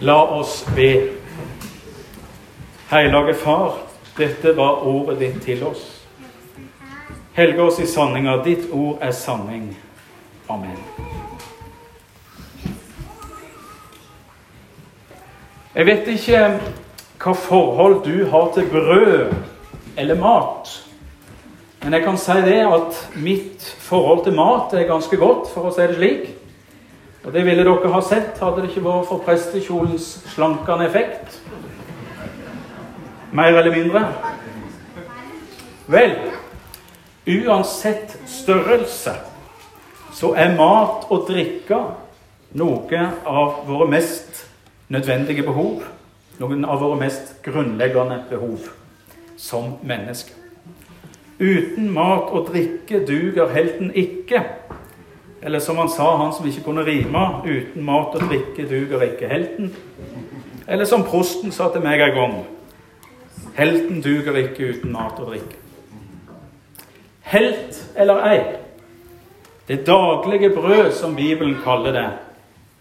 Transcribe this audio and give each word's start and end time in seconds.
La 0.00 0.22
oss 0.40 0.66
be. 0.76 1.10
Hellige 2.90 3.34
Far, 3.34 3.74
dette 4.18 4.56
var 4.56 4.86
ordet 4.86 5.18
ditt 5.20 5.42
til 5.42 5.62
oss. 5.66 6.06
Helge 7.34 7.62
oss 7.62 7.78
i 7.78 7.86
sanninga. 7.86 8.36
Ditt 8.44 8.68
ord 8.72 8.98
er 9.02 9.10
sanning. 9.10 9.76
Amen. 10.50 10.78
Jeg 15.74 15.86
vet 15.86 16.08
ikke 16.14 16.42
hva 17.24 17.32
forhold 17.34 18.04
du 18.04 18.26
har 18.30 18.52
til 18.54 18.68
brød 18.70 19.32
eller 19.96 20.18
mat. 20.20 20.70
Men 21.82 21.92
jeg 21.92 22.04
kan 22.04 22.18
si 22.18 22.40
det 22.46 22.60
at 22.66 23.00
mitt 23.14 23.66
forhold 23.78 24.24
til 24.24 24.34
mat 24.34 24.74
er 24.74 24.88
ganske 24.88 25.16
godt, 25.16 25.50
for 25.54 25.68
å 25.68 25.74
si 25.74 25.86
det 25.86 25.98
slik. 25.98 26.30
Og 27.24 27.32
det 27.32 27.44
ville 27.46 27.64
dere 27.64 27.90
ha 27.92 28.00
sett 28.04 28.40
hadde 28.42 28.62
det 28.62 28.70
ikke 28.70 28.84
vært 28.84 29.08
for 29.08 29.24
prestekjolens 29.24 30.08
slankende 30.34 30.88
effekt. 30.90 31.38
Mer 33.34 33.56
eller 33.56 33.72
mindre. 33.72 34.02
Vel, 35.90 36.12
uansett 37.26 38.18
størrelse 38.28 39.16
så 40.14 40.30
er 40.38 40.54
mat 40.56 41.08
og 41.10 41.26
drikke 41.28 41.80
noe 42.54 43.00
av 43.26 43.64
våre 43.66 43.88
mest 43.90 44.44
nødvendige 44.92 45.42
behov. 45.42 45.82
Noen 46.38 46.64
av 46.66 46.80
våre 46.82 46.98
mest 46.98 47.36
grunnleggende 47.44 48.20
behov 48.30 48.68
som 49.40 49.76
mennesker. 49.82 50.36
Uten 51.38 51.90
mat 51.94 52.30
og 52.30 52.48
drikke 52.52 53.00
duger 53.06 53.50
helten 53.54 53.90
ikke. 53.94 54.44
Eller 55.44 55.60
som 55.60 55.76
han 55.76 55.88
sa, 55.88 56.16
han 56.16 56.32
som 56.32 56.46
ikke 56.48 56.62
kunne 56.64 56.86
rime, 56.86 57.24
uten 57.44 57.84
mat 57.84 58.14
og 58.16 58.22
drikke 58.30 58.64
duger 58.68 59.02
ikke 59.10 59.28
helten. 59.28 59.74
Eller 60.68 60.88
som 60.88 61.04
prosten 61.04 61.52
sa 61.52 61.68
til 61.72 61.84
meg 61.84 62.00
en 62.00 62.14
gang, 62.16 62.36
helten 63.58 64.00
duger 64.00 64.38
ikke 64.40 64.70
uten 64.72 64.94
mat 64.94 65.20
og 65.20 65.34
drikke. 65.34 65.60
Helt 67.28 67.80
eller 67.96 68.24
ei, 68.24 68.38
det 69.68 69.84
daglige 69.86 70.50
brød, 70.56 70.92
som 70.92 71.16
Bibelen 71.16 71.58
kaller 71.64 71.92
det, 71.92 72.08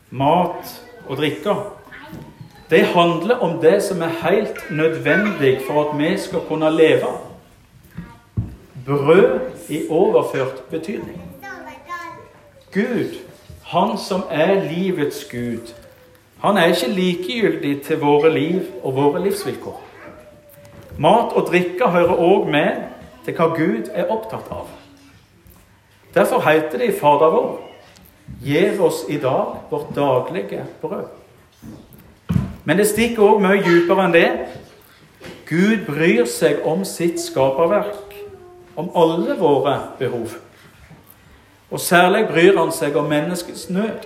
mat 0.10 0.72
og 1.08 1.18
drikke, 1.20 1.56
det 2.70 2.86
handler 2.96 3.44
om 3.44 3.60
det 3.60 3.84
som 3.84 4.02
er 4.02 4.16
helt 4.24 4.64
nødvendig 4.72 5.60
for 5.68 5.84
at 5.84 6.00
vi 6.00 6.18
skal 6.18 6.48
kunne 6.48 6.72
leve. 6.72 7.12
Brød 8.86 9.40
i 9.70 9.84
overført 9.90 10.64
betydning. 10.70 11.33
Gud, 12.74 13.20
han 13.64 13.98
som 13.98 14.24
er 14.32 14.64
livets 14.66 15.26
Gud, 15.32 15.74
han 16.44 16.58
er 16.58 16.74
ikke 16.74 16.92
likegyldig 16.92 17.82
til 17.86 18.00
våre 18.02 18.34
liv 18.34 18.62
og 18.84 18.96
våre 18.96 19.22
livsvilkår. 19.24 19.82
Mat 20.98 21.34
og 21.34 21.48
drikke 21.48 21.88
hører 21.90 22.20
òg 22.20 22.50
med 22.52 22.82
til 23.26 23.38
hva 23.38 23.48
Gud 23.56 23.92
er 23.94 24.10
opptatt 24.12 24.50
av. 24.52 24.68
Derfor 26.14 26.44
heter 26.46 26.78
det 26.78 26.92
i 26.92 26.98
Fader 27.00 27.32
vår 27.34 27.54
Gjev 28.44 28.82
oss 28.84 29.04
i 29.10 29.18
dag 29.18 29.56
vårt 29.70 29.96
daglige 29.96 30.66
brød. 30.82 31.08
Men 32.64 32.78
det 32.78 32.88
stikker 32.88 33.24
òg 33.24 33.42
mye 33.44 33.64
dypere 33.64 34.06
enn 34.08 34.16
det. 34.16 34.30
Gud 35.48 35.86
bryr 35.88 36.26
seg 36.30 36.64
om 36.68 36.84
sitt 36.88 37.20
skaperverk, 37.22 38.16
om 38.76 38.90
alle 38.96 39.36
våre 39.40 39.76
behov. 40.00 40.38
Og 41.74 41.80
særlig 41.80 42.28
bryr 42.30 42.58
han 42.60 42.72
seg 42.72 42.96
om 42.96 43.08
menneskets 43.10 43.70
nød. 43.74 44.06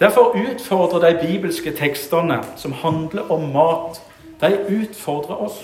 Derfor 0.00 0.36
utfordrer 0.36 1.00
de 1.08 1.26
bibelske 1.26 1.72
tekstene 1.72 2.42
som 2.56 2.72
handler 2.72 3.30
om 3.32 3.48
mat, 3.54 4.02
de 4.40 4.50
utfordrer 4.68 5.40
oss 5.46 5.62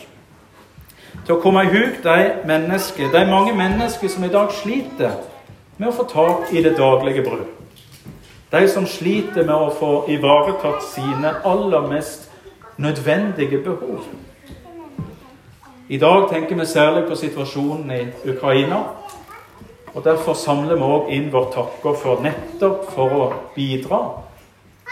til 1.26 1.34
å 1.34 1.40
komme 1.42 1.66
i 1.66 1.68
hug 1.68 1.98
de 2.00 2.30
mennesker, 2.48 3.12
de 3.12 3.26
mange 3.28 3.52
mennesker 3.52 4.08
som 4.08 4.24
i 4.24 4.32
dag 4.32 4.48
sliter 4.56 5.18
med 5.76 5.90
å 5.90 5.96
få 5.98 6.08
tak 6.08 6.54
i 6.56 6.62
det 6.64 6.72
daglige 6.78 7.26
brød. 7.26 7.44
De 8.52 8.64
som 8.68 8.88
sliter 8.88 9.44
med 9.44 9.54
å 9.54 9.68
få 9.76 9.92
ivaretatt 10.08 10.80
sine 10.94 11.34
aller 11.44 11.84
mest 11.92 12.30
nødvendige 12.80 13.60
behov. 13.60 14.08
I 15.88 16.00
dag 16.00 16.30
tenker 16.32 16.56
vi 16.56 16.66
særlig 16.66 17.04
på 17.08 17.20
situasjonen 17.20 17.90
i 17.92 18.30
Ukraina. 18.32 18.80
Og 19.94 20.04
Derfor 20.04 20.34
samler 20.34 20.78
vi 20.80 20.88
òg 20.88 21.10
inn 21.12 21.28
vår 21.32 21.50
takker 21.52 21.96
for 22.00 22.22
nettopp 22.24 22.86
for 22.94 23.12
å 23.12 23.26
bidra 23.56 24.00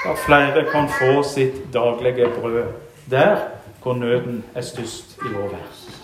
at 0.04 0.20
flere 0.26 0.66
kan 0.68 0.88
få 0.92 1.22
sitt 1.24 1.62
daglige 1.72 2.28
brød 2.36 2.74
der 3.10 3.38
hvor 3.82 3.96
nøden 3.96 4.42
er 4.54 4.64
størst 4.64 5.16
i 5.24 5.32
vår 5.32 5.48
verden. 5.54 5.96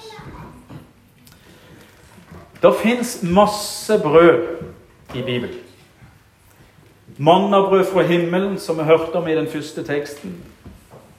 Det 2.63 2.73
fins 2.81 3.23
masse 3.23 3.99
brød 4.03 4.65
i 5.15 5.23
Bibelen. 5.23 5.61
Mannabrød 7.19 7.85
fra 7.93 8.03
himmelen, 8.03 8.59
som 8.59 8.79
vi 8.79 8.83
hørte 8.83 9.13
om 9.13 9.29
i 9.29 9.37
den 9.37 9.47
første 9.49 9.85
teksten. 9.85 10.37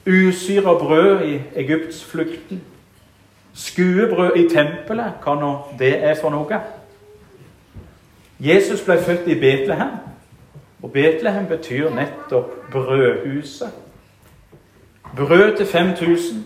Usyra 0.06 0.74
brød 0.78 1.22
i 1.22 1.40
Egyptsflukten. 1.54 2.62
Skuebrød 3.54 4.36
i 4.36 4.48
tempelet, 4.48 5.18
hva 5.24 5.34
nå 5.34 5.52
det 5.78 5.94
er 6.04 6.14
for 6.20 6.30
noe. 6.30 6.60
Jesus 8.40 8.80
ble 8.80 9.02
født 9.02 9.26
i 9.26 9.34
Betlehem, 9.34 9.88
og 10.82 10.92
Betlehem 10.92 11.46
betyr 11.46 11.90
nettopp 11.90 12.70
brødhuset. 12.72 13.70
Brød 15.16 15.56
til 15.56 15.66
5000, 15.66 16.44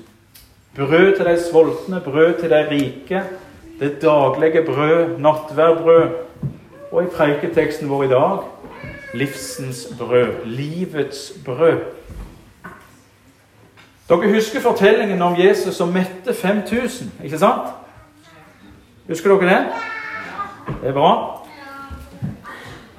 brød 0.76 1.16
til 1.16 1.24
de 1.26 1.38
sultne, 1.50 2.00
brød 2.00 2.40
til 2.40 2.50
de 2.50 2.70
rike. 2.70 3.22
Det 3.80 4.02
daglige 4.02 4.64
brød, 4.66 5.18
nattverdbrød. 5.18 6.08
Og 6.92 7.02
i 7.02 7.06
preiketeksten 7.06 7.90
vår 7.90 8.02
i 8.02 8.08
dag 8.08 8.38
livsens 9.14 9.88
brød. 9.98 10.44
Livets 10.44 11.32
brød. 11.44 11.78
Dere 14.08 14.34
husker 14.34 14.60
fortellingen 14.60 15.22
om 15.22 15.36
Jesus 15.38 15.74
som 15.74 15.88
mette 15.88 16.34
5000, 16.34 17.12
ikke 17.24 17.38
sant? 17.38 17.68
Husker 19.08 19.34
dere 19.34 19.50
det? 19.50 19.66
Det 20.82 20.88
er 20.88 20.92
bra. 20.92 21.41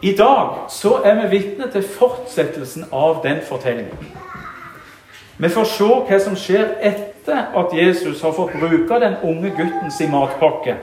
I 0.04 0.12
dag 0.16 0.66
så 0.70 0.98
er 1.06 1.16
vi 1.16 1.38
vitne 1.38 1.70
til 1.72 1.84
fortsettelsen 1.88 2.90
av 2.92 3.22
den 3.24 3.38
fortellingen. 3.48 4.10
Vi 5.38 5.50
får 5.50 5.70
se 5.72 5.88
hva 6.10 6.20
som 6.20 6.36
skjer 6.36 6.74
etter 6.84 7.56
at 7.56 7.72
Jesus 7.72 8.20
har 8.22 8.36
fått 8.36 8.58
bruke 8.60 9.00
den 9.00 9.16
unge 9.24 9.54
gutten 9.56 9.94
sin 9.96 10.12
matpakke. 10.12 10.76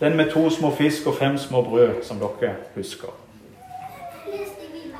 Den 0.00 0.16
med 0.20 0.28
to 0.34 0.44
små 0.52 0.74
fisk 0.76 1.08
og 1.08 1.16
fem 1.22 1.38
små 1.40 1.62
brød, 1.64 2.02
som 2.04 2.20
dere 2.20 2.52
husker. 2.76 3.16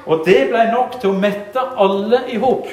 Og 0.07 0.25
det 0.25 0.49
ble 0.49 0.65
nok 0.73 0.97
til 1.01 1.13
å 1.13 1.21
mette 1.21 1.69
alle 1.77 2.25
i 2.33 2.41
hop. 2.41 2.65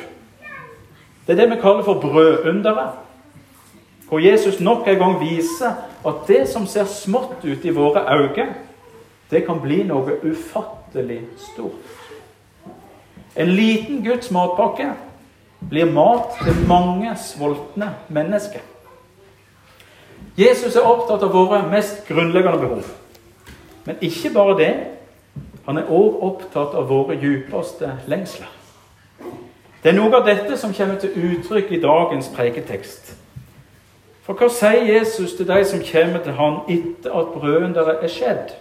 Det 1.27 1.35
er 1.35 1.43
det 1.43 1.51
vi 1.51 1.61
kaller 1.61 1.83
for 1.83 1.99
brødunderet. 1.99 2.95
Hvor 4.07 4.23
Jesus 4.23 4.59
nok 4.63 4.87
en 4.87 5.03
gang 5.03 5.19
viser 5.19 5.83
at 6.07 6.27
det 6.27 6.45
som 6.47 6.63
ser 6.67 6.87
smått 6.87 7.43
ut 7.43 7.65
i 7.65 7.75
våre 7.75 8.07
øyne, 8.07 8.53
det 9.31 9.45
kan 9.45 9.61
bli 9.63 9.83
noe 9.87 10.17
ufattelig 10.23 11.21
stort. 11.39 11.97
En 13.35 13.47
liten 13.47 14.03
Guds 14.03 14.31
matpakke 14.31 14.91
blir 15.69 15.87
mat 15.91 16.35
til 16.43 16.67
mange 16.67 17.13
sultne 17.15 17.93
mennesker. 18.09 18.63
Jesus 20.37 20.75
er 20.75 20.87
opptatt 20.87 21.23
av 21.23 21.33
våre 21.33 21.61
mest 21.71 22.03
grunnleggende 22.07 22.59
behov. 22.59 22.89
Men 23.85 24.01
ikke 24.01 24.33
bare 24.33 24.57
det. 24.57 24.73
Han 25.65 25.77
er 25.77 25.89
òg 25.91 26.23
opptatt 26.23 26.75
av 26.75 26.89
våre 26.89 27.15
djupeste 27.19 27.91
lengsler. 28.07 28.49
Det 29.83 29.89
er 29.89 29.97
noe 29.97 30.13
av 30.13 30.27
dette 30.27 30.57
som 30.57 30.73
kommer 30.73 30.99
til 31.01 31.15
uttrykk 31.15 31.71
i 31.71 31.81
dagens 31.81 32.29
preketekst. 32.35 33.15
For 34.21 34.37
hva 34.37 34.49
sier 34.53 34.85
Jesus 34.85 35.33
til 35.37 35.47
de 35.49 35.63
som 35.65 35.81
kommer 35.85 36.21
til 36.21 36.37
han 36.37 36.59
etter 36.69 37.15
at 37.17 37.31
brøden 37.33 37.73
deres 37.73 38.03
er 38.05 38.13
skjedd? 38.13 38.53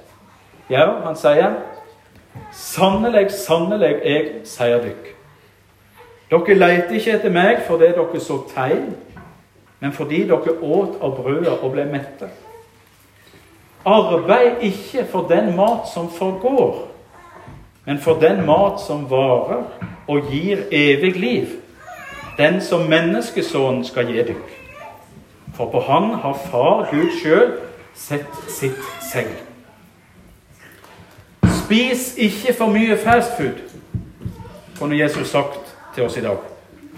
Ja, 0.70 1.00
han 1.04 1.16
sier, 1.16 1.54
'Sannelig, 2.52 3.30
sannelig, 3.30 3.96
jeg 4.04 4.30
sier 4.44 4.78
dykk'. 4.78 5.14
Dere 6.30 6.54
leter 6.54 6.94
ikke 6.94 7.12
etter 7.12 7.32
meg 7.34 7.64
fordi 7.66 7.88
dere 7.96 8.20
så 8.20 8.36
tegn, 8.54 8.94
men 9.80 9.92
fordi 9.92 10.22
dere 10.28 10.54
åt 10.62 11.00
av 11.02 11.16
brødet 11.16 11.56
og 11.58 11.72
ble 11.72 11.84
mette. 11.90 12.28
Arbeid 13.84 14.62
ikke 14.62 15.04
for 15.10 15.26
den 15.28 15.56
mat 15.56 15.88
som 15.94 16.10
forgår, 16.10 16.86
men 17.84 17.98
for 17.98 18.20
den 18.20 18.46
mat 18.46 18.80
som 18.86 19.10
varer 19.10 19.64
og 20.08 20.30
gir 20.30 20.62
evig 20.70 21.16
liv, 21.16 21.46
den 22.38 22.60
som 22.60 22.86
menneskesønnen 22.86 23.84
skal 23.84 24.06
gi 24.06 24.22
dere. 24.22 24.34
For 25.56 25.66
på 25.66 25.80
Han 25.80 26.14
har 26.14 26.38
Far 26.50 26.88
Gud 26.90 27.10
sjøl 27.22 27.52
sett 27.94 28.44
sitt 28.48 28.84
segl. 29.12 29.49
Spis 31.70 32.14
ikke 32.18 32.54
for 32.58 32.66
mye 32.66 32.96
fastfood. 32.98 33.60
kunne 34.78 34.98
Jesus 34.98 35.28
sagt 35.28 35.76
til 35.94 36.02
oss 36.02 36.16
i 36.16 36.20
dag. 36.20 36.36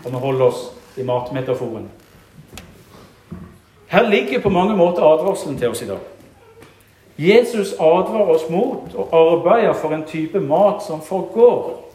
Og 0.05 0.13
vi 0.13 0.17
holder 0.17 0.45
oss 0.45 0.57
i 0.97 1.03
matmetaforen. 1.03 1.91
Her 3.87 4.09
ligger 4.11 4.41
på 4.41 4.49
mange 4.49 4.77
måter 4.77 5.03
advarselen 5.03 5.59
til 5.59 5.69
oss 5.69 5.83
i 5.83 5.87
dag. 5.87 5.99
Jesus 7.19 7.73
advarer 7.73 8.33
oss 8.33 8.49
mot 8.51 8.97
å 8.97 9.09
arbeide 9.13 9.75
for 9.75 9.93
en 9.93 10.09
type 10.09 10.41
mat 10.41 10.81
som 10.87 11.05
forgår, 11.05 11.93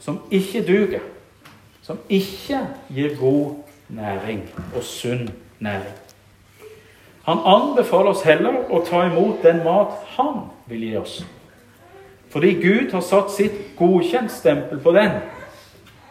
som 0.00 0.20
ikke 0.30 0.64
duger, 0.64 1.04
som 1.82 1.98
ikke 2.08 2.66
gir 2.88 3.16
god 3.20 3.50
næring 3.88 4.46
og 4.76 4.82
sunn 4.82 5.28
næring. 5.58 5.96
Han 7.22 7.38
anbefaler 7.44 8.16
oss 8.16 8.24
heller 8.24 8.64
å 8.70 8.80
ta 8.80 9.04
imot 9.04 9.42
den 9.42 9.60
mat 9.64 9.92
han 10.16 10.48
vil 10.66 10.88
gi 10.88 10.96
oss. 10.96 11.24
Fordi 12.30 12.52
Gud 12.62 12.92
har 12.92 13.00
satt 13.00 13.32
sitt 13.32 13.76
godkjentstempel 13.76 14.80
på 14.80 14.92
den, 14.92 15.10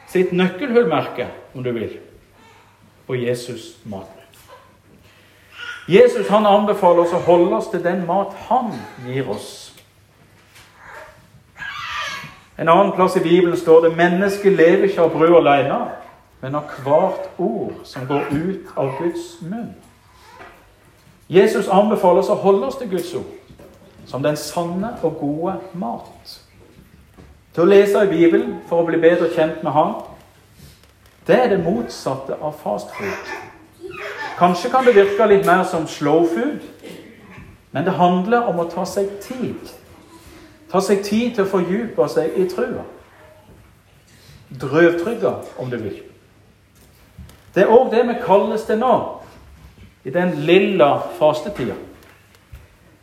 sitt 0.09 0.31
nøkkelhullmerke, 0.31 1.27
om 1.53 1.63
du 1.63 1.71
vil, 1.71 1.97
på 3.07 3.15
Jesus' 3.15 3.77
mat. 3.85 4.13
Jesus 5.87 6.27
han 6.27 6.45
anbefaler 6.45 7.05
oss 7.05 7.13
å 7.15 7.23
holde 7.23 7.55
oss 7.55 7.69
til 7.71 7.83
den 7.83 8.03
mat 8.07 8.33
han 8.49 8.73
gir 9.05 9.29
oss. 9.31 9.51
En 12.57 12.67
annen 12.67 12.91
plass 12.97 13.15
i 13.15 13.23
Bibelen 13.23 13.57
står 13.57 13.85
det 13.85 13.95
mennesket 13.95 14.57
lever 14.57 14.89
ikke 14.89 15.05
av 15.05 15.13
brød 15.13 15.37
alene, 15.37 15.79
men 16.41 16.57
av 16.57 16.73
hvert 16.83 17.29
ord 17.37 17.85
som 17.85 18.07
går 18.09 18.31
ut 18.33 18.73
av 18.75 18.97
Guds 18.97 19.37
munn. 19.41 19.75
Jesus 21.29 21.69
anbefaler 21.69 22.23
oss 22.23 22.33
å 22.33 22.41
holde 22.41 22.67
oss 22.67 22.79
til 22.81 22.89
Guds 22.89 23.13
ord 23.15 23.46
som 24.07 24.23
den 24.23 24.37
sanne 24.37 24.93
og 25.03 25.17
gode 25.19 25.57
mat. 25.73 26.39
Til 27.53 27.65
å 27.65 27.69
lese 27.69 28.03
i 28.05 28.11
Bibelen 28.11 28.59
for 28.69 28.81
å 28.81 28.87
bli 28.87 28.99
bedre 29.01 29.29
kjent 29.33 29.63
med 29.65 29.73
Han, 29.75 29.95
det 31.27 31.35
er 31.35 31.49
det 31.51 31.63
motsatte 31.63 32.37
av 32.39 32.55
fast 32.61 32.93
food. 32.95 33.31
Kanskje 34.37 34.69
kan 34.71 34.85
det 34.85 34.95
virke 34.95 35.27
litt 35.27 35.45
mer 35.45 35.63
som 35.67 35.87
slow 35.87 36.27
food, 36.29 36.61
men 37.71 37.85
det 37.85 37.97
handler 37.97 38.47
om 38.47 38.61
å 38.61 38.69
ta 38.71 38.85
seg 38.85 39.09
tid. 39.25 39.73
Ta 40.71 40.79
seg 40.83 41.03
tid 41.03 41.35
til 41.35 41.43
å 41.43 41.51
fordype 41.51 42.07
seg 42.11 42.37
i 42.37 42.45
trua. 42.51 42.85
Drøvtrygga, 44.47 45.33
om 45.59 45.69
du 45.69 45.77
vil. 45.81 45.97
Det 47.55 47.65
er 47.65 47.73
òg 47.73 47.89
det 47.91 48.05
vi 48.07 48.19
kalles 48.23 48.63
det 48.69 48.77
nå, 48.79 48.93
i 50.05 50.13
den 50.13 50.35
lilla 50.47 50.93
fastetida. 51.17 51.75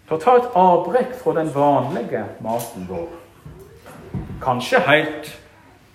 For 0.05 0.19
å 0.19 0.21
ta 0.21 0.35
et 0.37 0.57
avbrekk 0.59 1.15
fra 1.17 1.33
den 1.39 1.49
vanlige 1.55 2.25
maten 2.45 2.85
vår. 2.89 3.09
Kanskje 4.45 4.83
helt 4.85 5.31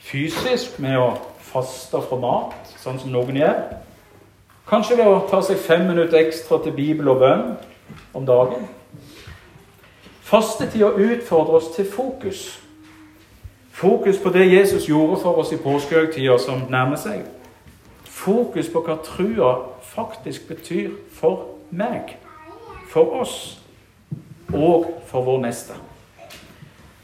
fysisk 0.01 0.79
med 0.81 0.97
å 0.97 1.11
faste 1.51 2.01
fra 2.01 2.17
mat, 2.17 2.73
sånn 2.81 2.97
som 3.01 3.13
noen 3.13 3.37
gjør. 3.37 3.59
Kanskje 4.69 4.97
ved 4.97 5.09
å 5.09 5.21
ta 5.29 5.41
seg 5.45 5.61
fem 5.61 5.85
minutter 5.89 6.21
ekstra 6.21 6.57
til 6.63 6.73
bibel 6.77 7.09
og 7.13 7.21
bønn 7.21 7.45
om 8.17 8.25
dagen. 8.25 8.65
Fastetida 10.25 10.89
utfordrer 10.89 11.57
oss 11.57 11.71
til 11.75 11.85
fokus. 11.89 12.59
Fokus 13.73 14.17
på 14.21 14.29
det 14.29 14.49
Jesus 14.51 14.89
gjorde 14.89 15.21
for 15.21 15.41
oss 15.41 15.53
i 15.53 15.61
påskehøytida 15.61 16.37
som 16.41 16.65
nærmer 16.69 16.99
seg. 17.01 17.23
Fokus 18.03 18.69
på 18.69 18.81
hva 18.85 18.97
trua 19.05 19.53
faktisk 19.93 20.49
betyr 20.49 20.91
for 21.15 21.55
meg, 21.69 22.17
for 22.89 23.21
oss 23.21 23.58
og 24.53 25.03
for 25.07 25.21
vår 25.21 25.41
neste. 25.43 25.77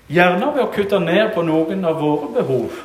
Gjerne 0.07 0.51
ved 0.53 0.61
å 0.61 0.71
kutte 0.73 0.99
ned 1.01 1.31
på 1.33 1.41
noen 1.45 1.85
av 1.85 1.97
våre 2.01 2.29
behov. 2.35 2.81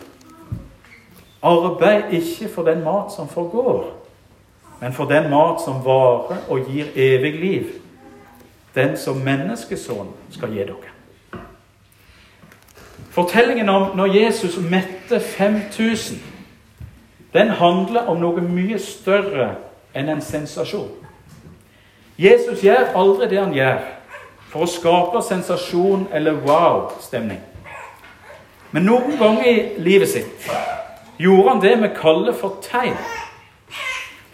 Arbeid 1.44 2.14
ikke 2.16 2.48
for 2.52 2.68
den 2.68 2.84
mat 2.84 3.12
som 3.12 3.28
forgår, 3.28 3.90
men 4.80 4.92
for 4.96 5.08
den 5.08 5.28
mat 5.32 5.60
som 5.64 5.82
varer 5.84 6.40
og 6.48 6.68
gir 6.68 6.92
evig 6.96 7.34
liv. 7.40 7.68
Den 8.74 8.96
som 8.96 9.20
menneskesønnen 9.24 10.14
skal 10.30 10.52
gi 10.54 10.64
dere. 10.64 10.96
Fortellingen 13.10 13.68
om 13.68 13.96
når 13.98 14.14
Jesus 14.14 14.56
mette 14.62 15.20
5000, 15.20 16.20
den 17.34 17.48
handler 17.58 18.06
om 18.08 18.20
noe 18.22 18.42
mye 18.42 18.78
større 18.78 19.56
enn 19.94 20.08
en 20.08 20.22
sensasjon. 20.22 20.92
Jesus 22.20 22.62
gjør 22.62 22.94
aldri 22.94 23.28
det 23.30 23.40
han 23.40 23.56
gjør 23.56 23.80
for 24.50 24.66
å 24.66 24.70
skape 24.70 25.22
sensasjon 25.22 26.08
eller 26.12 26.40
wow-stemning. 26.44 27.40
Men 28.70 28.86
noen 28.86 29.16
ganger 29.18 29.46
i 29.46 29.56
livet 29.82 30.10
sitt 30.10 30.50
gjorde 31.18 31.48
han 31.48 31.62
det 31.62 31.76
vi 31.82 31.90
kaller 31.96 32.34
for 32.36 32.58
tegn. 32.64 32.98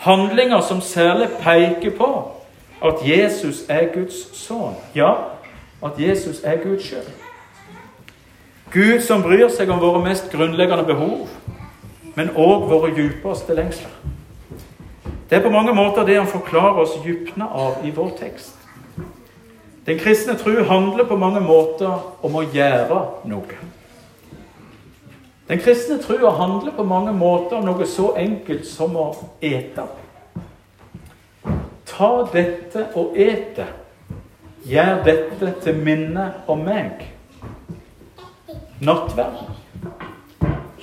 Handlinger 0.07 0.61
som 0.61 0.81
særlig 0.81 1.29
peker 1.41 1.97
på 1.99 2.11
at 2.85 3.01
Jesus 3.05 3.65
er 3.69 3.89
Guds 3.95 4.19
sønn. 4.37 4.77
Ja, 4.95 5.13
at 5.83 6.01
Jesus 6.01 6.43
er 6.45 6.61
Gud 6.63 6.81
sjøl. 6.85 7.07
Gud 8.73 9.01
som 9.01 9.23
bryr 9.23 9.49
seg 9.53 9.71
om 9.71 9.81
våre 9.81 10.03
mest 10.05 10.31
grunnleggende 10.33 10.85
behov, 10.85 11.29
men 12.17 12.33
òg 12.35 12.69
våre 12.71 12.93
djupeste 12.97 13.55
lengsler. 13.55 13.93
Det 15.31 15.39
er 15.39 15.43
på 15.43 15.53
mange 15.53 15.75
måter 15.75 16.07
det 16.07 16.19
han 16.19 16.31
forklarer 16.31 16.83
oss 16.83 16.97
dypene 17.05 17.49
av 17.49 17.85
i 17.85 17.91
vår 17.95 18.13
tekst. 18.21 18.56
Den 19.87 19.99
kristne 19.99 20.35
tro 20.35 20.63
handler 20.67 21.05
på 21.05 21.17
mange 21.17 21.41
måter 21.41 22.01
om 22.27 22.35
å 22.35 22.43
gjøre 22.43 23.03
noe. 23.31 23.59
Den 25.47 25.61
kristne 25.63 26.01
trua 26.03 26.33
handler 26.35 26.75
på 26.75 26.83
mange 26.83 27.13
måter 27.15 27.61
om 27.61 27.69
noe 27.69 27.87
så 27.87 28.11
enkelt 28.19 28.67
som 28.67 28.97
å 28.99 29.13
ete. 29.41 29.85
Ta 31.87 32.09
dette 32.33 32.89
og 32.99 33.15
et 33.15 33.53
det. 33.57 33.69
Gjør 34.67 35.05
dette 35.07 35.53
til 35.63 35.79
minne 35.79 36.25
om 36.51 36.65
meg. 36.67 37.05
Nattverd. 38.83 39.45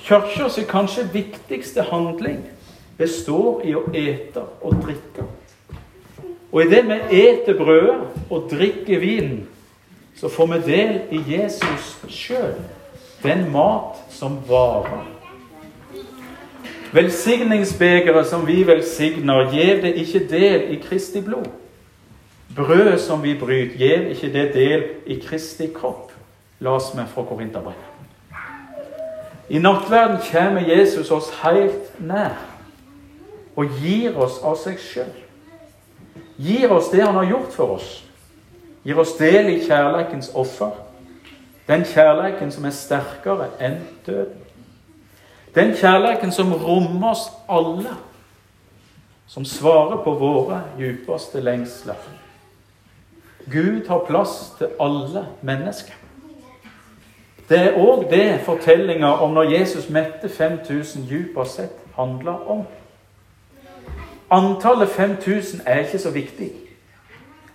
Kirkas 0.00 0.56
kanskje 0.68 1.04
viktigste 1.12 1.84
handling 1.90 2.40
består 2.96 3.60
i 3.68 3.76
å 3.76 3.84
ete 3.92 4.46
og 4.64 4.80
drikke. 4.80 5.28
Og 6.54 6.62
idet 6.62 6.84
vi 6.86 7.20
eter 7.26 7.56
brødet 7.58 7.94
og 8.30 8.46
drikker 8.50 8.98
vinen, 8.98 9.48
så 10.16 10.28
får 10.28 10.46
vi 10.46 10.58
del 10.66 11.00
i 11.10 11.22
Jesus 11.26 11.96
sjøl, 12.08 12.54
den 13.22 13.48
mat 13.50 13.98
som 14.14 14.36
varer. 14.46 15.02
Velsigningsbegeret 16.92 18.26
som 18.30 18.46
vi 18.46 18.60
velsigner, 18.66 19.50
gjev 19.50 19.82
det 19.82 19.94
ikke 19.98 20.22
del 20.30 20.76
i 20.76 20.78
Kristi 20.78 21.20
blod. 21.20 21.50
Brødet 22.56 23.00
som 23.00 23.22
vi 23.22 23.34
bryter, 23.34 23.74
gjev 23.78 24.06
ikke 24.14 24.32
det 24.32 24.46
del 24.54 24.86
i 25.06 25.18
Kristi 25.26 25.66
kropp. 25.74 26.12
La 26.60 26.76
oss 26.78 26.92
med 26.94 27.10
fra 27.10 27.26
Korinterbrevet. 27.26 27.90
I 29.50 29.58
nattverden 29.58 30.22
kommer 30.30 30.70
Jesus 30.70 31.10
oss 31.10 31.34
helt 31.42 31.98
nær 31.98 32.38
og 33.56 33.74
gir 33.82 34.14
oss 34.14 34.38
av 34.46 34.54
seg 34.62 34.78
sjøl 34.78 35.23
gir 36.36 36.72
oss 36.72 36.90
det 36.90 37.02
han 37.02 37.14
har 37.14 37.24
gjort 37.24 37.52
for 37.52 37.76
oss. 37.76 38.04
Gir 38.84 38.98
oss 38.98 39.16
del 39.18 39.48
i 39.48 39.60
kjærleikens 39.64 40.30
offer. 40.34 40.70
Den 41.68 41.84
kjærleiken 41.84 42.52
som 42.52 42.64
er 42.68 42.74
sterkere 42.76 43.48
enn 43.60 43.78
døden. 44.06 44.40
Den 45.54 45.72
kjærleiken 45.78 46.32
som 46.32 46.52
rommer 46.52 47.14
oss 47.14 47.28
alle. 47.48 47.96
Som 49.26 49.44
svarer 49.44 50.02
på 50.04 50.12
våre 50.20 50.62
djupeste 50.78 51.40
lengsler. 51.40 52.00
Gud 53.50 53.88
har 53.88 54.04
plass 54.08 54.52
til 54.58 54.68
alle 54.80 55.26
mennesker. 55.42 55.94
Det 57.48 57.58
er 57.60 57.76
òg 57.76 58.06
det 58.10 58.40
fortellinga 58.44 59.10
om 59.20 59.34
når 59.36 59.50
Jesus 59.52 59.88
mette 59.92 60.28
5000 60.28 61.04
dypest 61.08 61.58
sett 61.60 61.80
handler 61.96 62.50
om. 62.50 62.62
Antallet 64.30 64.88
5000 64.88 65.60
er 65.66 65.78
ikke 65.78 65.98
så 65.98 66.10
viktig. 66.10 66.52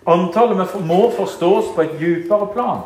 Antallet 0.06 0.86
må 0.86 1.10
forstås 1.16 1.64
på 1.74 1.80
et 1.80 1.96
dypere 2.00 2.48
plan. 2.52 2.80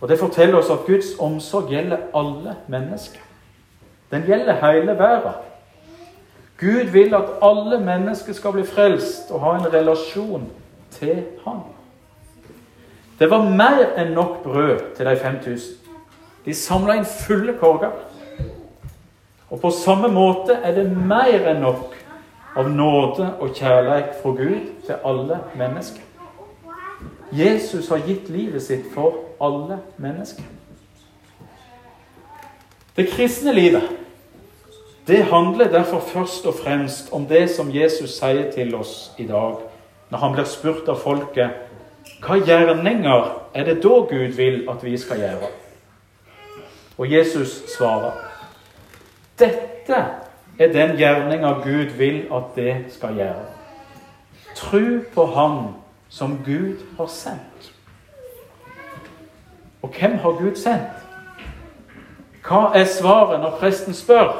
Og 0.00 0.08
Det 0.08 0.18
forteller 0.18 0.58
oss 0.58 0.70
at 0.70 0.86
Guds 0.86 1.18
omsorg 1.18 1.68
gjelder 1.68 1.98
alle 2.14 2.56
mennesker. 2.68 3.20
Den 4.10 4.22
gjelder 4.22 4.72
hele 4.72 4.98
verden. 4.98 5.32
Gud 6.60 6.90
vil 6.92 7.14
at 7.14 7.24
alle 7.42 7.84
mennesker 7.84 8.32
skal 8.32 8.52
bli 8.52 8.64
frelst 8.66 9.30
og 9.30 9.40
ha 9.40 9.54
en 9.56 9.72
relasjon 9.72 10.50
til 10.90 11.22
ham. 11.44 11.60
Det 13.18 13.30
var 13.30 13.44
mer 13.44 13.94
enn 14.00 14.12
nok 14.16 14.42
brød 14.42 14.78
til 14.96 15.06
de 15.06 15.16
5000. 15.16 15.76
De 16.44 16.54
samla 16.54 16.96
inn 16.96 17.04
fulle 17.04 17.54
korger. 17.60 17.92
Og 19.50 19.60
på 19.60 19.70
samme 19.70 20.08
måte 20.08 20.54
er 20.62 20.74
det 20.74 20.86
mer 20.90 21.48
enn 21.50 21.64
nok 21.64 21.96
av 22.58 22.68
nåde 22.70 23.26
og 23.40 23.54
kjærlighet 23.54 24.20
fra 24.22 24.30
Gud 24.38 24.68
til 24.86 24.94
alle 25.04 25.40
mennesker. 25.58 26.02
Jesus 27.32 27.88
har 27.88 28.02
gitt 28.06 28.28
livet 28.30 28.62
sitt 28.62 28.86
for 28.94 29.14
alle 29.42 29.78
mennesker. 29.96 30.44
Det 32.96 33.08
kristne 33.10 33.54
livet 33.54 33.96
det 35.06 35.24
handler 35.24 35.70
derfor 35.72 36.00
først 36.00 36.46
og 36.46 36.54
fremst 36.54 37.08
om 37.12 37.26
det 37.26 37.48
som 37.50 37.70
Jesus 37.74 38.18
sier 38.18 38.50
til 38.54 38.74
oss 38.74 39.10
i 39.18 39.26
dag, 39.26 39.56
når 40.10 40.18
han 40.18 40.34
blir 40.36 40.46
spurt 40.46 40.88
av 40.88 41.00
folket 41.02 41.66
hva 42.20 42.36
gjerninger 42.36 43.30
er 43.54 43.64
det 43.64 43.80
da 43.82 44.00
Gud 44.10 44.36
vil 44.36 44.66
at 44.70 44.84
vi 44.84 44.96
skal 44.98 45.22
gjøre? 45.22 45.48
Og 46.98 47.12
Jesus 47.12 47.62
svarer 47.76 48.29
dette 49.40 50.04
er 50.60 50.72
den 50.72 50.96
gjerninga 50.98 51.52
Gud 51.64 51.96
vil 51.96 52.26
at 52.32 52.54
det 52.56 52.76
skal 52.94 53.14
gjøre. 53.16 53.46
Tru 54.54 55.00
på 55.14 55.26
Han 55.26 55.74
som 56.08 56.40
Gud 56.44 56.76
har 56.96 57.06
sendt. 57.06 57.72
Og 59.82 59.88
hvem 59.88 60.18
har 60.18 60.30
Gud 60.30 60.56
sendt? 60.56 61.00
Hva 62.44 62.72
er 62.74 62.84
svaret 62.84 63.40
når 63.40 63.56
presten 63.60 63.94
spør? 63.94 64.32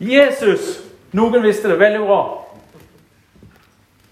Jesus! 0.00 0.82
Noen 1.12 1.42
visste 1.44 1.68
det 1.68 1.78
veldig 1.78 2.00
bra. 2.06 2.20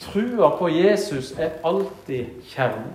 Trua 0.00 0.50
på 0.58 0.68
Jesus 0.68 1.32
er 1.38 1.60
alltid 1.64 2.26
kjernen. 2.52 2.92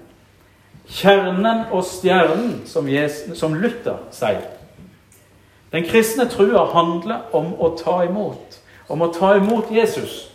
Kjernen 0.86 1.66
og 1.72 1.84
stjernen, 1.84 2.62
som, 2.70 2.90
Jesus, 2.90 3.40
som 3.40 3.54
Luther 3.58 4.04
sier. 4.14 4.55
Den 5.72 5.84
kristne 5.84 6.30
trua 6.30 6.66
handler 6.72 7.34
om 7.36 7.54
å 7.60 7.72
ta 7.78 8.02
imot. 8.06 8.60
Om 8.90 9.02
å 9.02 9.12
ta 9.14 9.34
imot 9.36 9.72
Jesus. 9.72 10.32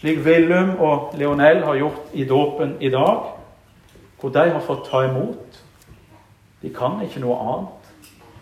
Slik 0.00 0.24
Willum 0.24 0.78
og 0.80 1.12
Leonel 1.18 1.62
har 1.64 1.78
gjort 1.78 2.12
i 2.12 2.24
dåpen 2.24 2.76
i 2.80 2.90
dag. 2.90 3.36
Hvor 4.20 4.30
de 4.30 4.48
har 4.50 4.64
fått 4.66 4.88
ta 4.90 5.04
imot. 5.06 5.60
De 6.62 6.70
kan 6.74 7.00
ikke 7.04 7.20
noe 7.20 7.38
annet. 7.38 7.92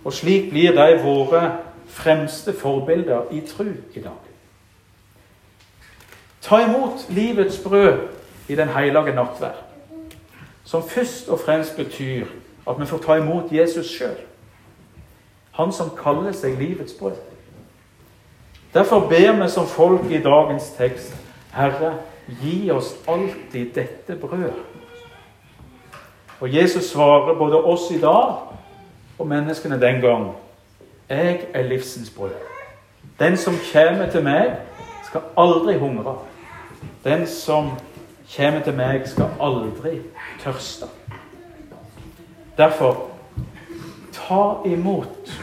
Og 0.04 0.12
slik 0.12 0.50
blir 0.50 0.72
de 0.76 1.02
våre 1.02 1.44
fremste 1.90 2.52
forbilder 2.52 3.32
i 3.32 3.40
tru 3.46 3.72
i 3.94 4.00
dag. 4.00 4.20
Ta 6.40 6.62
imot 6.64 7.06
livets 7.08 7.58
brød 7.58 7.98
i 8.48 8.54
den 8.54 8.68
hellige 8.68 9.14
nattverd, 9.14 9.58
som 10.64 10.82
først 10.82 11.28
og 11.28 11.40
fremst 11.40 11.76
betyr 11.76 12.26
at 12.68 12.80
vi 12.80 12.86
får 12.86 12.98
ta 12.98 13.16
imot 13.20 13.52
Jesus 13.52 13.86
sjøl. 13.86 14.16
Han 15.52 15.72
som 15.72 15.90
kaller 15.96 16.32
seg 16.32 16.58
livets 16.58 16.94
brød. 16.98 17.18
Derfor 18.74 19.08
ber 19.08 19.32
vi 19.42 19.48
som 19.50 19.66
folk 19.66 20.10
i 20.10 20.22
dagens 20.22 20.70
tekst 20.78 21.16
Herre, 21.52 21.94
gi 22.42 22.70
oss 22.70 22.94
alltid 23.08 23.72
dette 23.74 24.14
brødet. 24.14 24.54
Og 26.40 26.54
Jesus 26.54 26.84
svarer 26.92 27.34
både 27.38 27.56
oss 27.56 27.90
i 27.90 27.98
dag 28.00 28.36
og 29.18 29.26
menneskene 29.26 29.80
den 29.80 30.00
gang 30.00 30.30
jeg 31.10 31.46
er 31.54 31.62
livsens 31.62 32.10
brød. 32.10 32.30
Den 33.18 33.36
som 33.36 33.54
kommer 33.72 34.10
til 34.10 34.22
meg, 34.24 34.56
skal 35.04 35.20
aldri 35.36 35.78
hungre. 35.78 36.18
Den 37.04 37.26
som 37.26 37.70
kommer 38.36 38.62
til 38.62 38.74
meg, 38.74 39.02
skal 39.08 39.26
aldri 39.40 39.98
tørste. 40.44 40.86
Derfor 42.56 43.09
ta 44.30 44.62
imot. 44.64 45.40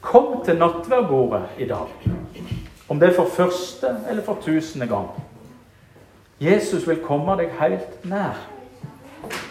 Kom 0.00 0.44
til 0.44 0.58
nattverdbordet 0.58 1.42
i 1.58 1.66
dag. 1.66 1.86
Om 2.88 3.00
det 3.00 3.08
er 3.08 3.14
for 3.14 3.26
første 3.34 3.96
eller 4.10 4.22
for 4.24 4.38
tusende 4.42 4.86
gang. 4.86 5.08
Jesus 6.40 6.86
vil 6.88 7.02
komme 7.02 7.34
deg 7.40 7.50
helt 7.58 8.04
nær. 8.06 8.38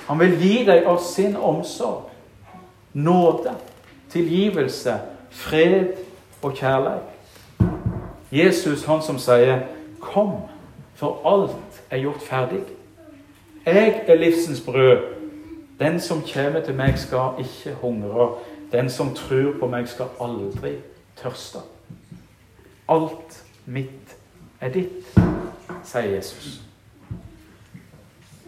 Han 0.08 0.20
vil 0.20 0.38
gi 0.40 0.62
deg 0.64 0.88
av 0.88 1.02
sin 1.04 1.36
omsorg, 1.36 2.08
nåde, 2.94 3.52
tilgivelse 4.10 4.96
fred 5.30 6.00
og 6.42 6.56
kjærlighet. 6.56 7.14
Jesus, 8.32 8.86
han 8.86 9.02
som 9.02 9.20
sier 9.20 9.60
'Kom, 10.00 10.32
for 10.96 11.20
alt 11.26 11.84
er 11.90 11.98
gjort 11.98 12.24
ferdig'. 12.24 12.72
Jeg 13.66 14.04
er 14.08 14.16
livsens 14.16 14.62
brød. 14.62 15.17
Den 15.80 16.00
som 16.00 16.24
kommer 16.34 16.62
til 16.66 16.76
meg, 16.76 17.00
skal 17.00 17.40
ikke 17.40 17.76
hungre. 17.82 18.30
Den 18.72 18.90
som 18.90 19.16
tror 19.16 19.54
på 19.60 19.68
meg, 19.68 19.88
skal 19.88 20.06
aldri 20.22 20.78
tørste. 21.22 21.60
Alt 22.90 23.44
mitt 23.66 24.16
er 24.62 24.72
ditt, 24.74 25.20
sier 25.84 26.16
Jesus. 26.16 26.62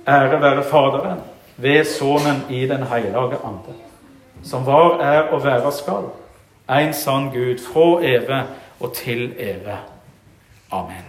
Ære 0.08 0.42
være 0.42 0.64
Faderen 0.64 1.20
ved 1.58 1.84
Sønnen 1.86 2.42
i 2.50 2.66
Den 2.68 2.84
hellige 2.84 3.18
ande, 3.18 3.76
som 4.44 4.66
var, 4.66 5.00
er 5.00 5.22
og 5.22 5.44
være 5.44 5.72
skal 5.72 6.10
en 6.70 6.94
sann 6.94 7.30
Gud 7.34 7.58
fra 7.58 8.04
evig 8.06 8.44
og 8.80 8.94
til 8.94 9.34
evig. 9.38 9.78
Amen. 10.72 11.09